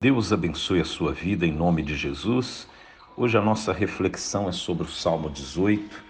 Deus 0.00 0.32
abençoe 0.32 0.80
a 0.80 0.84
sua 0.84 1.12
vida 1.12 1.44
em 1.44 1.50
nome 1.50 1.82
de 1.82 1.96
Jesus. 1.96 2.68
Hoje 3.16 3.36
a 3.36 3.40
nossa 3.40 3.72
reflexão 3.72 4.48
é 4.48 4.52
sobre 4.52 4.84
o 4.84 4.88
Salmo 4.88 5.28
18, 5.28 6.04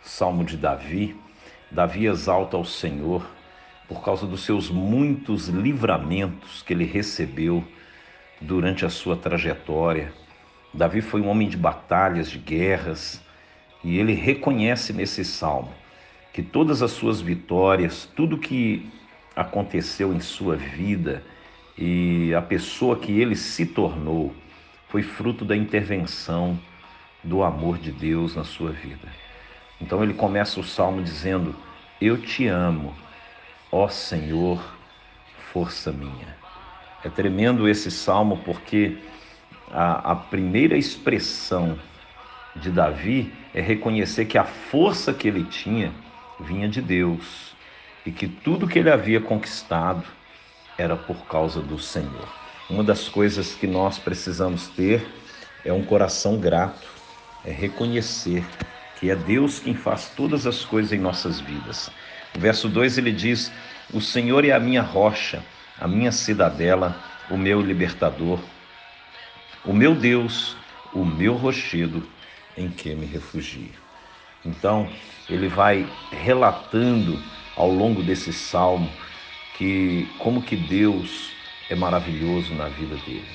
Salmo 0.00 0.42
de 0.42 0.56
Davi. 0.56 1.14
Davi 1.70 2.06
exalta 2.06 2.56
ao 2.56 2.64
Senhor 2.64 3.22
por 3.86 4.02
causa 4.02 4.26
dos 4.26 4.42
seus 4.42 4.70
muitos 4.70 5.48
livramentos 5.48 6.62
que 6.62 6.72
ele 6.72 6.86
recebeu 6.86 7.62
durante 8.40 8.86
a 8.86 8.88
sua 8.88 9.14
trajetória. 9.14 10.14
Davi 10.72 11.02
foi 11.02 11.20
um 11.20 11.28
homem 11.28 11.46
de 11.46 11.58
batalhas, 11.58 12.30
de 12.30 12.38
guerras, 12.38 13.22
e 13.84 13.98
ele 13.98 14.14
reconhece 14.14 14.94
nesse 14.94 15.26
salmo 15.26 15.74
que 16.32 16.42
todas 16.42 16.80
as 16.80 16.92
suas 16.92 17.20
vitórias, 17.20 18.08
tudo 18.16 18.38
que 18.38 18.90
aconteceu 19.36 20.14
em 20.14 20.20
sua 20.20 20.56
vida, 20.56 21.22
e 21.78 22.34
a 22.34 22.40
pessoa 22.40 22.96
que 22.96 23.20
ele 23.20 23.36
se 23.36 23.66
tornou 23.66 24.34
foi 24.88 25.02
fruto 25.02 25.44
da 25.44 25.56
intervenção 25.56 26.58
do 27.22 27.42
amor 27.42 27.78
de 27.78 27.92
Deus 27.92 28.34
na 28.34 28.44
sua 28.44 28.70
vida. 28.70 29.08
Então 29.80 30.02
ele 30.02 30.14
começa 30.14 30.58
o 30.58 30.64
salmo 30.64 31.02
dizendo: 31.02 31.54
Eu 32.00 32.20
te 32.20 32.46
amo, 32.46 32.94
ó 33.70 33.88
Senhor, 33.88 34.62
força 35.52 35.92
minha. 35.92 36.36
É 37.04 37.10
tremendo 37.10 37.68
esse 37.68 37.90
salmo 37.90 38.38
porque 38.44 38.96
a, 39.70 40.12
a 40.12 40.16
primeira 40.16 40.76
expressão 40.76 41.78
de 42.54 42.70
Davi 42.70 43.32
é 43.52 43.60
reconhecer 43.60 44.24
que 44.24 44.38
a 44.38 44.44
força 44.44 45.12
que 45.12 45.28
ele 45.28 45.44
tinha 45.44 45.92
vinha 46.40 46.68
de 46.68 46.80
Deus 46.80 47.54
e 48.04 48.10
que 48.10 48.26
tudo 48.26 48.68
que 48.68 48.78
ele 48.78 48.90
havia 48.90 49.20
conquistado 49.20 50.04
era 50.78 50.96
por 50.96 51.26
causa 51.26 51.60
do 51.60 51.78
Senhor. 51.78 52.28
Uma 52.68 52.82
das 52.82 53.08
coisas 53.08 53.54
que 53.54 53.66
nós 53.66 53.98
precisamos 53.98 54.68
ter 54.68 55.06
é 55.64 55.72
um 55.72 55.84
coração 55.84 56.38
grato, 56.38 56.88
é 57.44 57.50
reconhecer 57.50 58.44
que 58.98 59.10
é 59.10 59.16
Deus 59.16 59.58
quem 59.58 59.74
faz 59.74 60.10
todas 60.16 60.46
as 60.46 60.64
coisas 60.64 60.92
em 60.92 60.98
nossas 60.98 61.40
vidas. 61.40 61.90
O 62.34 62.40
verso 62.40 62.68
2 62.68 62.98
ele 62.98 63.12
diz: 63.12 63.52
O 63.92 64.00
Senhor 64.00 64.44
é 64.44 64.52
a 64.52 64.60
minha 64.60 64.82
rocha, 64.82 65.42
a 65.78 65.86
minha 65.86 66.10
cidadela, 66.10 66.96
o 67.30 67.36
meu 67.36 67.60
libertador, 67.60 68.40
o 69.64 69.72
meu 69.72 69.94
Deus, 69.94 70.56
o 70.92 71.04
meu 71.04 71.34
rochedo 71.34 72.06
em 72.56 72.68
que 72.68 72.94
me 72.94 73.06
refugio. 73.06 73.72
Então, 74.44 74.88
ele 75.28 75.48
vai 75.48 75.86
relatando 76.10 77.22
ao 77.56 77.70
longo 77.70 78.02
desse 78.02 78.32
salmo 78.32 78.90
que 79.56 80.08
como 80.18 80.42
que 80.42 80.56
Deus 80.56 81.30
é 81.68 81.74
maravilhoso 81.74 82.54
na 82.54 82.68
vida 82.68 82.96
dele. 82.96 83.26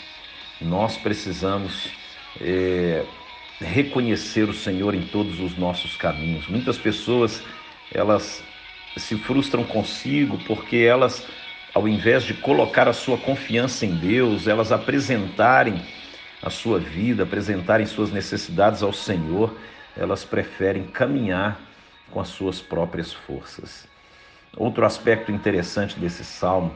Nós 0.61 0.97
precisamos 0.97 1.89
é, 2.39 3.03
reconhecer 3.59 4.47
o 4.47 4.53
Senhor 4.53 4.93
em 4.93 5.01
todos 5.01 5.39
os 5.39 5.57
nossos 5.57 5.95
caminhos. 5.95 6.47
Muitas 6.47 6.77
pessoas 6.77 7.43
elas 7.91 8.43
se 8.97 9.17
frustram 9.17 9.63
consigo 9.63 10.37
porque 10.45 10.77
elas, 10.77 11.25
ao 11.73 11.87
invés 11.87 12.23
de 12.23 12.33
colocar 12.33 12.87
a 12.87 12.93
sua 12.93 13.17
confiança 13.17 13.85
em 13.85 13.95
Deus, 13.95 14.47
elas 14.47 14.71
apresentarem 14.71 15.81
a 16.41 16.49
sua 16.49 16.79
vida, 16.79 17.23
apresentarem 17.23 17.85
suas 17.85 18.11
necessidades 18.11 18.81
ao 18.81 18.91
Senhor, 18.93 19.55
elas 19.95 20.23
preferem 20.23 20.83
caminhar 20.83 21.59
com 22.09 22.19
as 22.19 22.29
suas 22.29 22.59
próprias 22.59 23.13
forças. 23.13 23.87
Outro 24.57 24.85
aspecto 24.85 25.31
interessante 25.31 25.97
desse 25.99 26.25
salmo 26.25 26.75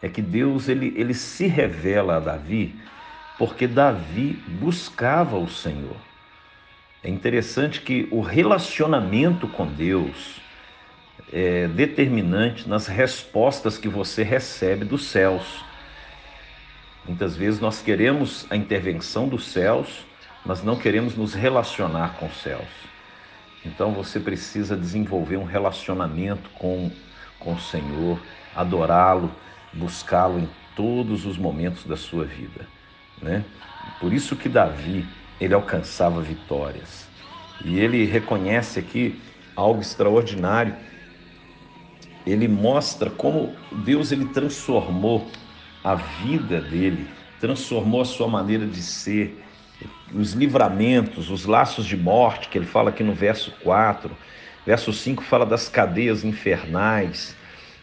é 0.00 0.08
que 0.08 0.22
Deus 0.22 0.68
ele, 0.68 0.92
ele 0.96 1.14
se 1.14 1.46
revela 1.46 2.16
a 2.16 2.20
Davi 2.20 2.74
porque 3.38 3.66
Davi 3.66 4.34
buscava 4.46 5.36
o 5.36 5.48
Senhor. 5.48 5.96
É 7.02 7.08
interessante 7.08 7.80
que 7.80 8.06
o 8.12 8.20
relacionamento 8.20 9.48
com 9.48 9.66
Deus 9.66 10.40
é 11.32 11.66
determinante 11.66 12.68
nas 12.68 12.86
respostas 12.86 13.76
que 13.76 13.88
você 13.88 14.22
recebe 14.22 14.84
dos 14.84 15.06
céus. 15.06 15.64
Muitas 17.04 17.34
vezes 17.34 17.58
nós 17.58 17.82
queremos 17.82 18.46
a 18.48 18.56
intervenção 18.56 19.26
dos 19.26 19.46
céus, 19.46 20.04
mas 20.44 20.62
não 20.62 20.76
queremos 20.76 21.16
nos 21.16 21.34
relacionar 21.34 22.14
com 22.18 22.26
os 22.26 22.36
céus. 22.42 22.91
Então 23.64 23.92
você 23.92 24.18
precisa 24.18 24.76
desenvolver 24.76 25.36
um 25.36 25.44
relacionamento 25.44 26.50
com, 26.50 26.90
com 27.38 27.54
o 27.54 27.60
Senhor, 27.60 28.20
adorá-lo, 28.54 29.30
buscá-lo 29.72 30.38
em 30.38 30.48
todos 30.74 31.24
os 31.26 31.38
momentos 31.38 31.84
da 31.84 31.96
sua 31.96 32.24
vida. 32.24 32.66
Né? 33.20 33.44
Por 34.00 34.12
isso 34.12 34.36
que 34.36 34.48
Davi 34.48 35.06
ele 35.40 35.54
alcançava 35.54 36.20
vitórias. 36.20 37.06
E 37.64 37.78
ele 37.78 38.04
reconhece 38.04 38.78
aqui 38.78 39.20
algo 39.54 39.80
extraordinário. 39.80 40.74
Ele 42.26 42.48
mostra 42.48 43.10
como 43.10 43.54
Deus 43.84 44.12
ele 44.12 44.26
transformou 44.26 45.28
a 45.82 45.94
vida 45.94 46.60
dele, 46.60 47.08
transformou 47.40 48.00
a 48.00 48.04
sua 48.04 48.28
maneira 48.28 48.66
de 48.66 48.82
ser, 48.82 49.42
os 50.14 50.32
livramentos, 50.32 51.30
os 51.30 51.44
laços 51.46 51.86
de 51.86 51.96
morte, 51.96 52.48
que 52.48 52.58
ele 52.58 52.66
fala 52.66 52.90
aqui 52.90 53.02
no 53.02 53.14
verso 53.14 53.52
4. 53.62 54.10
Verso 54.66 54.92
5 54.92 55.22
fala 55.24 55.44
das 55.44 55.68
cadeias 55.68 56.24
infernais. 56.24 57.36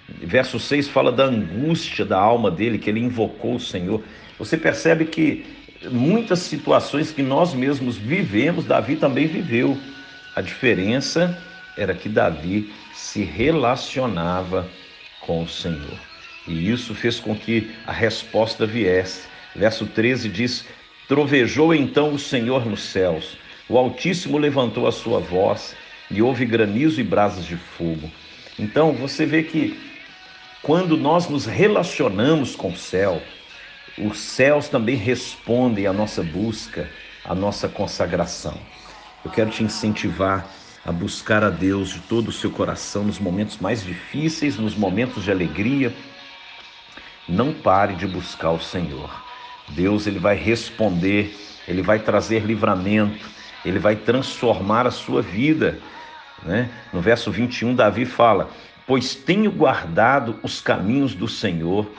Verso 0.07 0.59
6 0.59 0.87
fala 0.87 1.11
da 1.11 1.25
angústia 1.25 2.05
da 2.05 2.17
alma 2.17 2.49
dele, 2.49 2.77
que 2.77 2.89
ele 2.89 2.99
invocou 2.99 3.55
o 3.55 3.59
Senhor. 3.59 4.03
Você 4.37 4.57
percebe 4.57 5.05
que 5.05 5.45
muitas 5.91 6.39
situações 6.39 7.11
que 7.11 7.21
nós 7.21 7.53
mesmos 7.53 7.97
vivemos, 7.97 8.65
Davi 8.65 8.95
também 8.95 9.27
viveu. 9.27 9.77
A 10.35 10.41
diferença 10.41 11.37
era 11.77 11.93
que 11.93 12.09
Davi 12.09 12.73
se 12.93 13.23
relacionava 13.23 14.67
com 15.21 15.43
o 15.43 15.47
Senhor. 15.47 15.99
E 16.47 16.71
isso 16.71 16.95
fez 16.95 17.19
com 17.19 17.35
que 17.35 17.71
a 17.85 17.91
resposta 17.91 18.65
viesse. 18.65 19.27
Verso 19.55 19.85
13 19.85 20.29
diz: 20.29 20.65
Trovejou 21.09 21.73
então 21.73 22.13
o 22.13 22.19
Senhor 22.19 22.67
nos 22.67 22.83
céus, 22.83 23.35
o 23.67 23.79
Altíssimo 23.79 24.37
levantou 24.37 24.85
a 24.85 24.91
sua 24.91 25.19
voz 25.19 25.75
e 26.11 26.21
houve 26.21 26.45
granizo 26.45 27.01
e 27.01 27.03
brasas 27.03 27.45
de 27.45 27.55
fogo. 27.55 28.11
Então 28.59 28.93
você 28.93 29.25
vê 29.25 29.41
que 29.41 29.75
quando 30.61 30.95
nós 30.95 31.27
nos 31.27 31.47
relacionamos 31.47 32.55
com 32.55 32.69
o 32.69 32.77
céu, 32.77 33.23
os 33.97 34.19
céus 34.19 34.69
também 34.69 34.95
respondem 34.95 35.87
à 35.87 35.91
nossa 35.91 36.21
busca, 36.21 36.87
à 37.25 37.33
nossa 37.33 37.67
consagração. 37.67 38.55
Eu 39.25 39.31
quero 39.31 39.49
te 39.49 39.63
incentivar 39.63 40.47
a 40.85 40.91
buscar 40.91 41.43
a 41.43 41.49
Deus 41.49 41.89
de 41.89 42.01
todo 42.01 42.27
o 42.27 42.31
seu 42.31 42.51
coração 42.51 43.03
nos 43.03 43.17
momentos 43.17 43.57
mais 43.57 43.83
difíceis, 43.83 44.57
nos 44.57 44.75
momentos 44.75 45.23
de 45.23 45.31
alegria. 45.31 45.91
Não 47.27 47.51
pare 47.51 47.95
de 47.95 48.05
buscar 48.05 48.51
o 48.51 48.61
Senhor. 48.61 49.28
Deus 49.71 50.07
ele 50.07 50.19
vai 50.19 50.35
responder, 50.35 51.35
ele 51.67 51.81
vai 51.81 51.99
trazer 51.99 52.43
livramento, 52.43 53.29
ele 53.63 53.79
vai 53.79 53.95
transformar 53.95 54.87
a 54.87 54.91
sua 54.91 55.21
vida. 55.21 55.79
Né? 56.43 56.69
No 56.93 57.01
verso 57.01 57.31
21, 57.31 57.75
Davi 57.75 58.05
fala: 58.05 58.49
Pois 58.87 59.15
tenho 59.15 59.51
guardado 59.51 60.39
os 60.41 60.61
caminhos 60.61 61.13
do 61.13 61.27
Senhor 61.27 61.89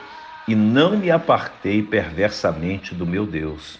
e 0.47 0.55
não 0.55 0.97
me 0.97 1.11
apartei 1.11 1.81
perversamente 1.81 2.93
do 2.93 3.05
meu 3.05 3.25
Deus. 3.25 3.79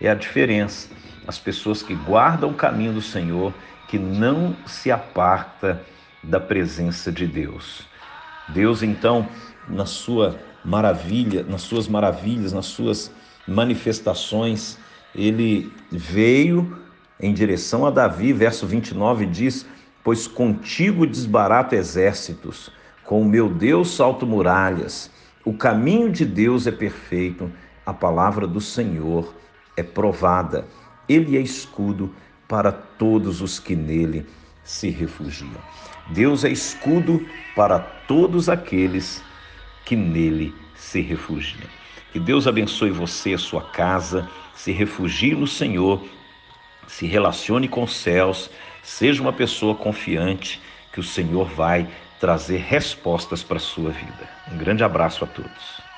É 0.00 0.08
a 0.08 0.14
diferença. 0.14 0.88
As 1.26 1.38
pessoas 1.38 1.82
que 1.82 1.94
guardam 1.94 2.50
o 2.50 2.54
caminho 2.54 2.92
do 2.92 3.02
Senhor, 3.02 3.54
que 3.88 3.98
não 3.98 4.56
se 4.66 4.90
aparta 4.90 5.82
da 6.22 6.40
presença 6.40 7.10
de 7.10 7.26
Deus. 7.26 7.86
Deus, 8.48 8.82
então, 8.82 9.28
na 9.68 9.86
sua 9.86 10.38
maravilha, 10.64 11.44
nas 11.44 11.62
suas 11.62 11.88
maravilhas, 11.88 12.52
nas 12.52 12.66
suas 12.66 13.12
manifestações, 13.46 14.78
ele 15.14 15.72
veio 15.90 16.78
em 17.20 17.32
direção 17.32 17.86
a 17.86 17.90
Davi, 17.90 18.32
verso 18.32 18.66
29 18.66 19.26
diz: 19.26 19.66
Pois 20.02 20.26
contigo 20.26 21.06
desbarato 21.06 21.74
exércitos, 21.74 22.70
com 23.04 23.22
o 23.22 23.24
meu 23.24 23.48
Deus 23.48 23.94
salto 23.94 24.26
muralhas. 24.26 25.10
O 25.44 25.52
caminho 25.52 26.10
de 26.10 26.24
Deus 26.24 26.66
é 26.66 26.72
perfeito, 26.72 27.50
a 27.84 27.92
palavra 27.92 28.46
do 28.46 28.60
Senhor 28.60 29.34
é 29.76 29.82
provada. 29.82 30.66
Ele 31.08 31.36
é 31.36 31.40
escudo 31.40 32.14
para 32.48 32.70
todos 32.70 33.40
os 33.40 33.58
que 33.58 33.74
nele 33.74 34.26
se 34.64 34.88
refugiam. 34.88 35.60
Deus 36.10 36.44
é 36.44 36.50
escudo 36.50 37.24
para 37.56 37.78
todos 37.78 38.48
aqueles 38.48 39.22
que 39.84 39.96
nele 39.96 40.54
se 40.74 41.00
refugiam. 41.00 41.81
Que 42.12 42.20
Deus 42.20 42.46
abençoe 42.46 42.90
você, 42.90 43.38
sua 43.38 43.62
casa, 43.62 44.28
se 44.54 44.70
refugie 44.70 45.34
no 45.34 45.46
Senhor, 45.46 46.06
se 46.86 47.06
relacione 47.06 47.68
com 47.68 47.82
os 47.84 47.96
céus, 47.96 48.50
seja 48.82 49.22
uma 49.22 49.32
pessoa 49.32 49.74
confiante 49.74 50.60
que 50.92 51.00
o 51.00 51.02
Senhor 51.02 51.46
vai 51.46 51.88
trazer 52.20 52.58
respostas 52.58 53.42
para 53.42 53.56
a 53.56 53.60
sua 53.60 53.90
vida. 53.90 54.28
Um 54.52 54.58
grande 54.58 54.84
abraço 54.84 55.24
a 55.24 55.26
todos. 55.26 55.91